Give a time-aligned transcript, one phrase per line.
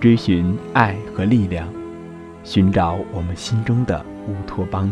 [0.00, 1.68] 追寻爱和力量，
[2.42, 4.90] 寻找我们心中的乌托邦。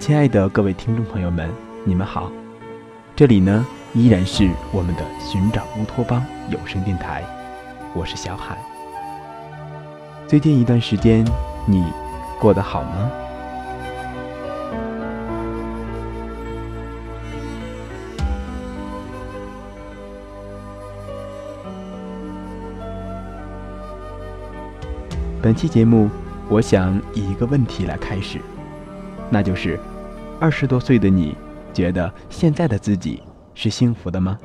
[0.00, 1.48] 亲爱的各位听众朋友们，
[1.84, 2.28] 你们好，
[3.14, 7.22] 这里呢依然是我们的寻找乌托邦有声电台，
[7.94, 8.58] 我是小海。
[10.26, 11.24] 最近一段时间，
[11.64, 11.84] 你
[12.40, 13.23] 过得好吗？
[25.44, 26.08] 本期节目，
[26.48, 28.38] 我想以一个问题来开始，
[29.28, 29.78] 那就是：
[30.40, 31.36] 二十多岁的你，
[31.70, 34.38] 觉得现在的自己是幸福的吗？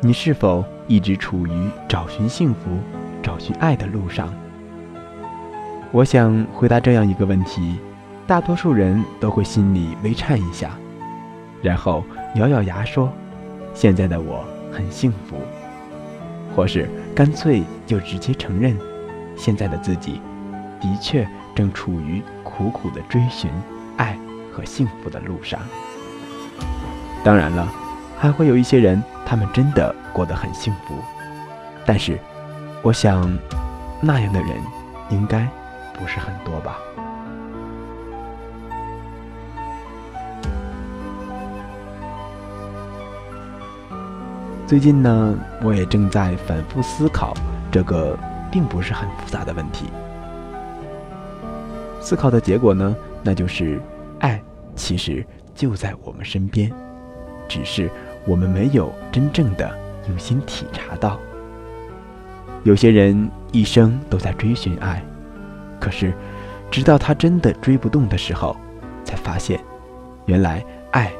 [0.00, 2.78] 你是否一直处于找寻幸福、
[3.20, 4.32] 找寻爱的路上？
[5.90, 7.74] 我想回答这样一个问题，
[8.28, 10.70] 大多数人都会心里微颤一下，
[11.64, 12.04] 然后
[12.36, 13.12] 咬咬牙说
[13.74, 15.34] ：“现在的我很幸福。”
[16.54, 18.78] 或是干脆就直接承认。
[19.40, 20.20] 现在的自己，
[20.78, 23.50] 的确正处于苦苦的追寻
[23.96, 24.14] 爱
[24.52, 25.58] 和幸福的路上。
[27.24, 27.66] 当然了，
[28.18, 30.94] 还会有一些人，他们真的过得很幸福。
[31.86, 32.18] 但是，
[32.82, 33.34] 我想，
[34.02, 34.50] 那样的人
[35.08, 35.48] 应该
[35.98, 36.76] 不是很多吧。
[44.66, 47.32] 最近呢，我也正在反复思考
[47.72, 48.18] 这个。
[48.50, 49.86] 并不是很复杂的问题。
[52.00, 53.80] 思考的结果呢，那就是
[54.20, 54.42] 爱
[54.74, 56.70] 其实就在我们身边，
[57.46, 57.90] 只是
[58.26, 59.70] 我们没有真正的
[60.08, 61.18] 用心体察到。
[62.64, 65.02] 有些人一生都在追寻爱，
[65.78, 66.12] 可是
[66.70, 68.56] 直到他真的追不动的时候，
[69.04, 69.58] 才发现，
[70.26, 71.12] 原来爱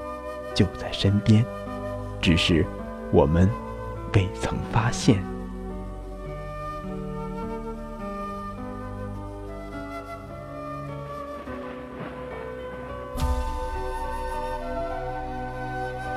[0.54, 1.44] 就在身边，
[2.20, 2.64] 只是
[3.10, 3.48] 我们
[4.14, 5.22] 未曾发现。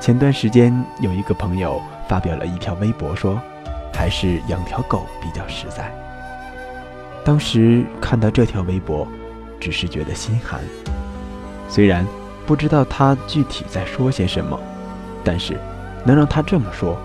[0.04, 3.40] 前段时间有一个朋友发表了一条微博，说
[3.90, 5.90] 还是养条狗比较实在。
[7.24, 9.08] 当时看到这条微博，
[9.58, 10.60] 只是觉得心寒。
[11.70, 12.06] 虽然
[12.44, 14.60] 不知道他具体在说些什么，
[15.24, 15.58] 但是
[16.04, 16.98] 能让他这么说，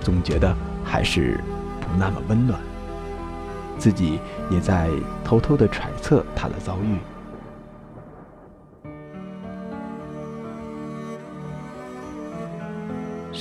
[0.00, 1.38] 总觉得还是
[1.78, 2.58] 不那么温暖。
[3.76, 4.18] 自己
[4.50, 4.88] 也在
[5.22, 6.96] 偷偷的揣测他的遭遇。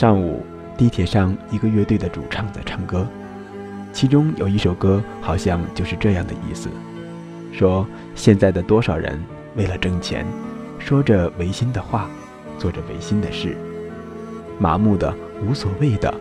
[0.05, 0.45] 上午，
[0.77, 3.07] 地铁上一个乐队的主唱在唱歌，
[3.91, 6.69] 其中有一首歌好像就是这样的意思：
[7.51, 7.83] 说
[8.13, 9.19] 现在的多少人
[9.55, 10.23] 为了挣钱，
[10.77, 12.07] 说着违心的话，
[12.59, 13.57] 做着违心的事，
[14.59, 15.11] 麻木的、
[15.43, 16.13] 无所谓的，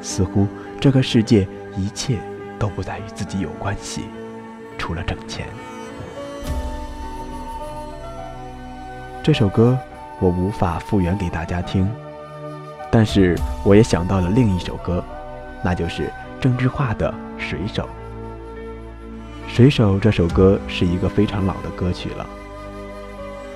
[0.00, 0.48] 似乎
[0.80, 2.18] 这个世界一切
[2.58, 4.04] 都不再与自己有关系，
[4.78, 5.46] 除了挣钱。
[9.22, 9.78] 这首歌
[10.20, 11.86] 我无法复原给大家听。
[12.90, 15.04] 但是我也想到了另一首歌，
[15.62, 17.82] 那就是郑智化的《水手》。
[19.54, 22.26] 《水手》这首歌是一个非常老的歌曲了，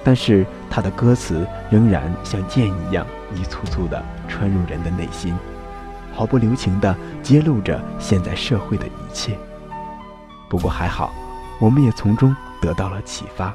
[0.04, 5.34] 但是它的歌词仍然像剑一样一簇簇的穿入人的内心，
[6.14, 9.36] 毫不留情地揭露着现在社会的一切。
[10.48, 11.12] 不过还好，
[11.60, 13.54] 我们也从中得到了启发。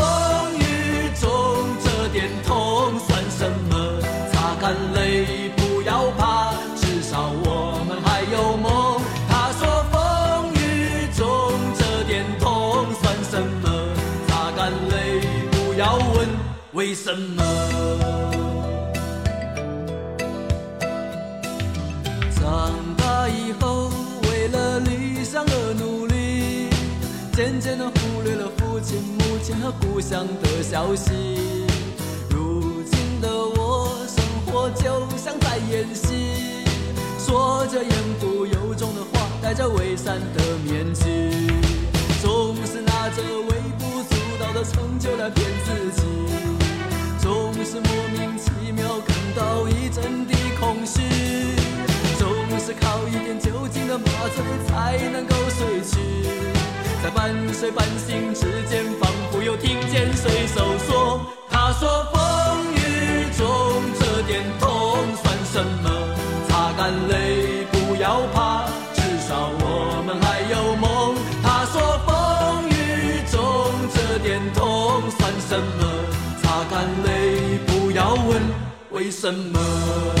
[17.11, 17.43] 什么？
[22.39, 23.91] 长大以后，
[24.23, 26.69] 为了理想而努力，
[27.33, 31.11] 渐渐的忽略了父亲、母亲和故乡的消息。
[32.29, 36.63] 如今的我，生活就像在演戏，
[37.19, 37.91] 说着言
[38.21, 41.29] 不由衷的话，戴着伪善的面具，
[42.21, 46.07] 总是拿着微不足道的成就来骗自己，
[49.33, 51.01] 到一阵的空虚，
[52.17, 52.27] 总
[52.59, 54.05] 是靠一点酒精的麻
[54.35, 55.99] 醉才能够睡去，
[57.03, 61.40] 在半睡半醒之间，仿佛又听见水手说：“他说
[79.01, 80.20] 为什么。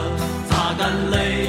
[1.09, 1.40] 擦干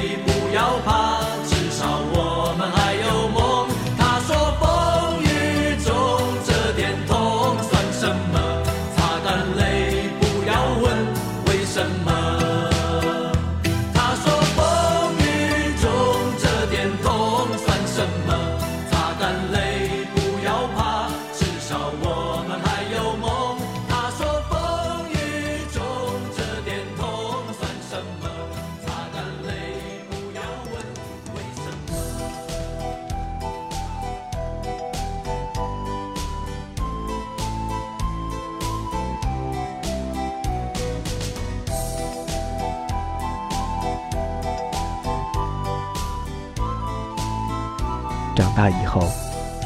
[48.55, 49.01] 长大以后，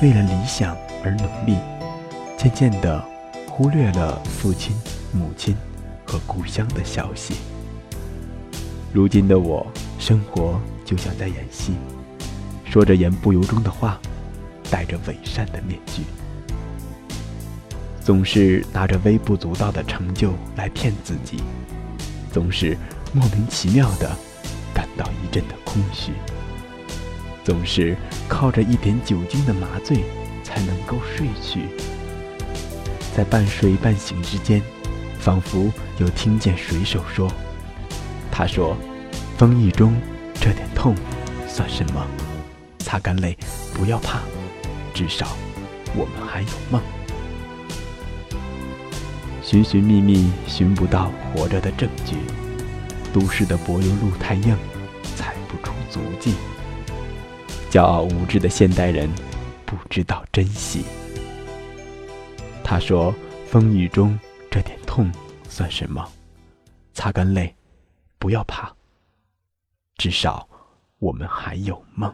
[0.02, 1.58] 为了理想而努力，
[2.38, 3.04] 渐渐地
[3.50, 4.74] 忽略了父亲、
[5.12, 5.54] 母亲
[6.06, 7.36] 和故乡的消息。
[8.94, 9.68] 如今的我，
[10.00, 11.74] 生活就像在演戏，
[12.64, 14.00] 说着言不由衷的话，
[14.72, 16.04] 戴着伪善的面具，
[18.02, 21.44] 总是拿着微不足道的成就来骗自己，
[22.32, 22.78] 总是
[23.12, 24.10] 莫名其妙地
[24.74, 26.14] 感到一阵的空虚。
[27.48, 27.96] 总是
[28.28, 30.04] 靠着一点酒精的麻醉
[30.44, 31.62] 才能够睡去，
[33.16, 34.62] 在半睡半醒之间，
[35.18, 37.32] 仿佛又听见水手说
[38.30, 38.76] ：“他说，
[39.38, 39.96] 风雨中
[40.34, 40.94] 这点痛
[41.48, 42.06] 算什么？
[42.80, 43.38] 擦干泪，
[43.74, 44.20] 不要怕，
[44.94, 45.26] 至少
[45.96, 46.82] 我们还有梦。”
[49.42, 52.18] 寻寻觅觅寻不到活着的证据，
[53.14, 54.54] 都市的柏油路太硬，
[55.16, 56.34] 踩不出足迹。
[57.70, 59.10] 骄傲无知的现代人
[59.66, 60.84] 不知道珍惜。
[62.64, 63.14] 他说
[63.48, 64.18] ：“风雨中
[64.50, 65.12] 这点痛
[65.48, 66.06] 算什么？
[66.94, 67.54] 擦干泪，
[68.18, 68.74] 不要怕，
[69.98, 70.48] 至少
[71.00, 72.14] 我们还有梦。”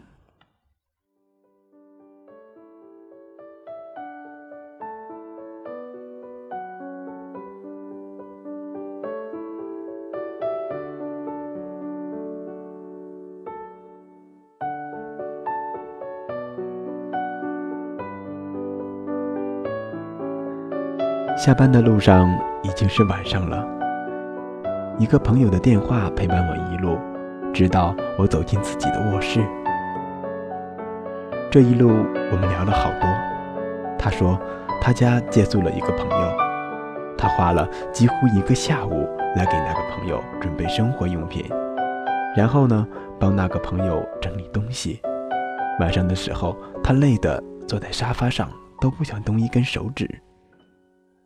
[21.44, 23.68] 下班的路上已经是晚上了。
[24.98, 26.98] 一个朋友的电话陪伴我一路，
[27.54, 29.42] 直到我走进自己的卧室。
[31.52, 31.90] 这一路
[32.32, 33.10] 我们聊了好多。
[34.00, 34.40] 他说
[34.80, 36.38] 他家借宿了一个朋友，
[37.18, 41.44] 他花了几乎一个下午来给那个朋友准备生活用品，
[42.38, 42.88] 然后呢，
[43.20, 45.02] 帮那个朋友整理东西。
[45.82, 50.10] 晚上的时候，他累得坐在沙发上都不想动一根手指。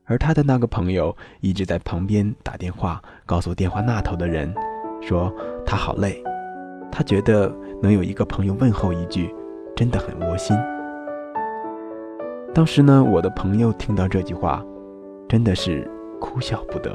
[0.08, 4.54] 而他的那个朋友一直在旁边打电话告诉电话那头的人，
[5.02, 5.32] 说
[5.66, 6.24] 他好累，
[6.90, 9.36] 他觉得能有一个朋友问候一句，
[9.76, 10.58] 真的很窝心。
[12.54, 14.64] 当时呢，我的朋友听到这句话，
[15.28, 15.86] 真的是
[16.22, 16.92] 哭笑不得。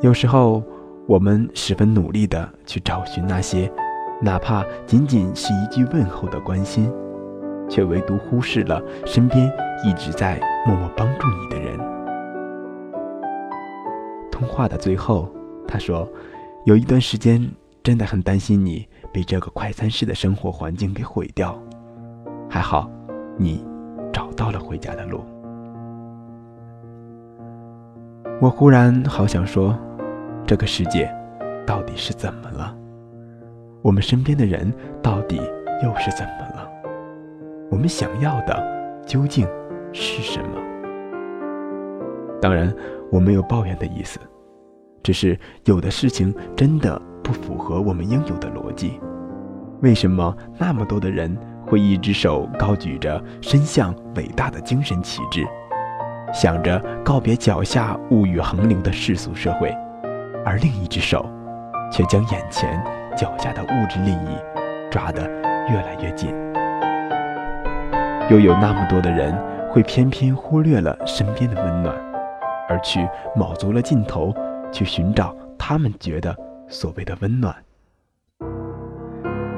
[0.00, 0.62] 有时候，
[1.06, 3.72] 我们十分努力地去找寻那些，
[4.20, 6.92] 哪怕仅仅是一句问候的关心，
[7.72, 9.50] 却唯独忽视了身边
[9.82, 11.78] 一直在默默帮助你的人。
[14.30, 15.28] 通话的最后，
[15.66, 16.06] 他说
[16.66, 17.50] ：“有一段时间
[17.82, 21.58] 真的很担心你被这个快餐式的生活环境给毁掉，
[22.48, 22.90] 还好，
[23.38, 23.64] 你。”
[24.12, 25.24] 找到了回家的路。
[28.42, 29.74] 我忽然好想说，
[30.46, 31.10] 这个世界
[31.66, 32.76] 到底是怎么了？
[33.80, 34.70] 我们身边的人
[35.02, 35.36] 到底
[35.82, 36.70] 又是怎么了？
[37.72, 39.48] 我们想要的究竟
[39.94, 40.60] 是什么？
[42.38, 42.70] 当然，
[43.10, 44.20] 我没有抱怨的意思，
[45.02, 49.00] 只是有的事情真的不符合我们应有的逻辑。
[49.80, 51.34] 为什么那么多的人？
[51.64, 55.46] 会一只手高举着伸向伟大的精神旗帜，
[56.34, 59.74] 想着告别脚下物欲横流的世俗社会，
[60.44, 61.24] 而另一只手，
[61.90, 62.84] 却将眼前
[63.16, 64.36] 脚下的物质利益
[64.90, 65.22] 抓得
[65.70, 66.34] 越来越紧。
[68.32, 71.94] 又有那么多的人会偏偏忽略了身边的温暖，
[72.66, 74.32] 而去卯足了劲头
[74.72, 76.34] 去寻找他们觉得
[76.66, 77.54] 所谓的温暖。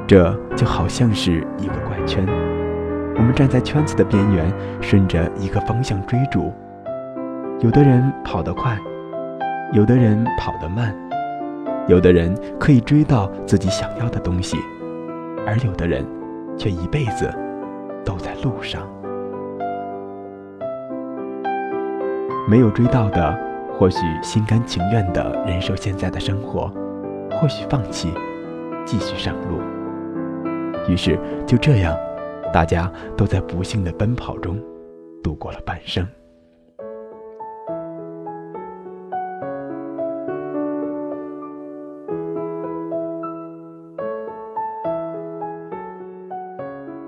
[0.08, 2.26] 这就好像是一个怪圈，
[3.14, 6.52] 我们站在圈子的边缘，顺着一个方向追逐。
[7.60, 8.76] 有的人跑得快，
[9.72, 10.92] 有的人跑得慢，
[11.86, 14.56] 有的人可以追到自己想要的东西，
[15.46, 16.04] 而有的人
[16.58, 17.32] 却一辈子
[18.04, 18.82] 都在路上。
[22.48, 23.36] 没有追到的，
[23.78, 26.70] 或许心甘情愿的忍受现在的生活，
[27.30, 28.12] 或许放弃，
[28.84, 29.58] 继续上路。
[30.86, 31.96] 于是就这样，
[32.52, 34.62] 大家都在不幸的奔跑中
[35.22, 36.06] 度过了半生。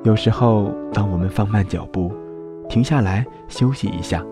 [0.06, 2.12] 有时候，当我们放慢脚步，
[2.68, 4.24] 停下来休息一下，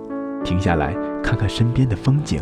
[0.45, 2.40] 停下来看看身边的风景，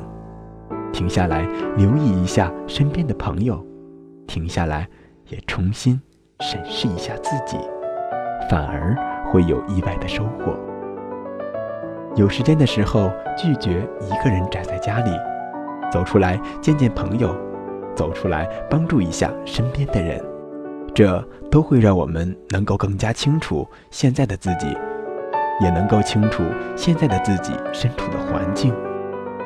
[0.92, 3.66] 停下来留意一下身边的朋友，
[4.26, 4.86] 停下来
[5.30, 5.98] 也重新。
[6.40, 7.56] 审视一下自己，
[8.50, 8.94] 反而
[9.30, 10.54] 会有意外的收获。
[12.14, 15.10] 有时间的时候，拒绝一个人宅在家里，
[15.90, 17.34] 走出来见见朋友，
[17.94, 20.22] 走出来帮助一下身边的人，
[20.94, 24.76] 这都会让我们能够更加清楚现在的自己，
[25.60, 26.42] 也能够清楚
[26.76, 28.74] 现在的自己身处的环境，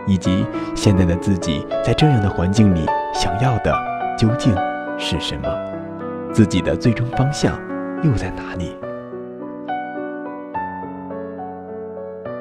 [0.06, 2.84] 以及现在的自己在这样的环境里
[3.14, 3.72] 想要的
[4.18, 4.54] 究竟
[4.98, 5.48] 是什么。
[6.32, 7.58] 自己的最终方向
[8.02, 8.76] 又在哪里？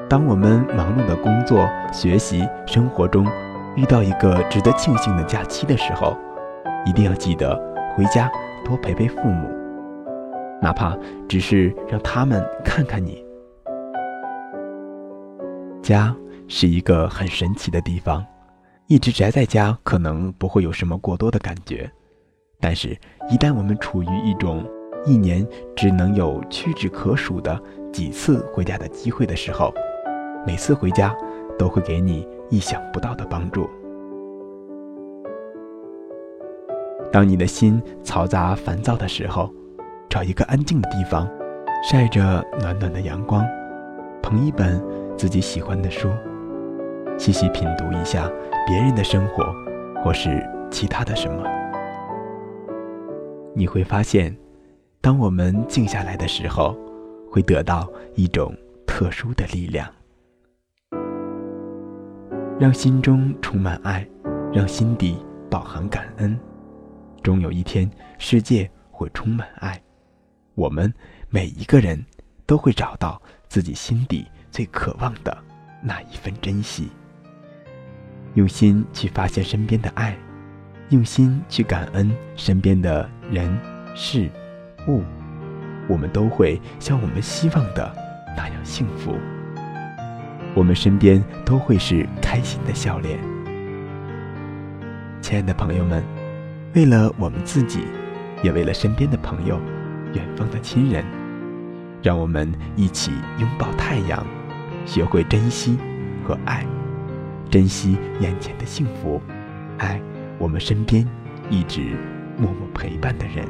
[0.08, 3.26] 当我们忙碌的工作、学习、生活中
[3.74, 6.16] 遇到一个值得庆幸的假期的时候，
[6.84, 7.58] 一定要记得
[7.96, 8.30] 回家
[8.66, 9.48] 多陪陪父母，
[10.60, 13.24] 哪怕只是让他们看看你。
[15.80, 16.12] 家
[16.48, 18.26] 是一个很神奇的地方，
[18.88, 21.88] 一直宅在家可能不会有什么过多的感觉。
[22.58, 22.88] 但是，
[23.30, 24.68] 一旦我们处于一种
[25.04, 25.46] 一年
[25.76, 27.56] 只能有屈指可数的
[27.92, 29.72] 几次回家的机会的时候，
[30.44, 31.16] 每次回家
[31.56, 33.70] 都会给你意想不到的帮助。
[37.16, 39.50] 当你的心嘈杂烦躁的时候，
[40.06, 41.26] 找一个安静的地方，
[41.82, 43.42] 晒着暖暖的阳光，
[44.22, 44.78] 捧一本
[45.16, 46.10] 自己喜欢的书，
[47.16, 48.30] 细细品读一下
[48.66, 49.46] 别人的生活，
[50.04, 51.42] 或是其他的什么。
[53.54, 54.36] 你会发现，
[55.00, 56.76] 当我们静下来的时候，
[57.30, 58.54] 会得到一种
[58.86, 59.88] 特殊的力量，
[62.60, 64.06] 让心中充满爱，
[64.52, 65.16] 让心底
[65.48, 66.38] 饱含感恩。
[67.26, 69.82] 终有一天，世界会充满爱，
[70.54, 70.94] 我们
[71.28, 72.00] 每一个人
[72.46, 75.36] 都会找到自己心底最渴望的
[75.82, 76.88] 那一份珍惜。
[78.34, 80.16] 用心去发现身边的爱。
[80.90, 83.58] 用心去感恩身边的人
[83.96, 84.30] 事
[84.86, 85.02] 物，
[85.88, 87.92] 我们都会像我们希望的
[88.36, 89.16] 那样幸福。
[90.54, 93.18] 我们身边都会是开心的笑脸。
[95.20, 96.04] 亲爱的朋友们，
[96.76, 97.84] 为了我们自己，
[98.42, 99.58] 也为了身边的朋友、
[100.12, 101.02] 远方的亲人，
[102.02, 104.22] 让我们一起拥抱太阳，
[104.84, 105.78] 学会珍惜
[106.22, 106.66] 和爱，
[107.48, 109.18] 珍惜眼前的幸福，
[109.78, 109.98] 爱
[110.36, 111.08] 我们身边
[111.48, 111.96] 一直
[112.36, 113.46] 默默陪伴的人。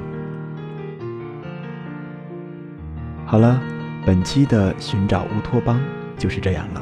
[3.25, 3.61] 好了，
[4.07, 5.81] 本期的寻找乌托邦
[6.17, 6.81] 就是这样了。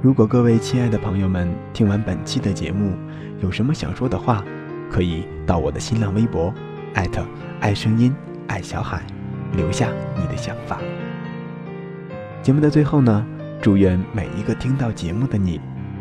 [0.00, 2.96] 如果各位亲爱的朋友们听完本期的节目，
[3.42, 4.42] 有什么想说的话，
[4.90, 6.52] 可以到我的新浪微博，
[6.94, 7.24] 艾特
[7.60, 8.14] 爱声音
[8.46, 9.02] 爱小海，
[9.52, 10.78] 留下你的想法。
[12.42, 13.26] 节目的最后呢，
[13.60, 15.60] 祝愿每一个听到节目的你，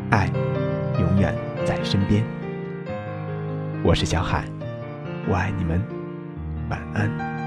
[0.10, 0.30] 爱
[1.00, 1.34] 永远
[1.66, 2.24] 在身边。
[3.84, 4.46] 我是小海，
[5.28, 5.82] 我爱你们，
[6.70, 7.43] 晚安。